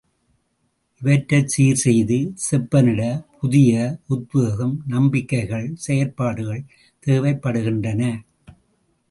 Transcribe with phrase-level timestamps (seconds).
[1.01, 3.75] இவற்றைச் சீர் செய்து செப்பனிடப் புதிய
[4.07, 6.65] உத்வேகம் நம்பிக்கைகள், செயற்பாடுகள்
[7.07, 8.01] தேவைப்படுகின்றன.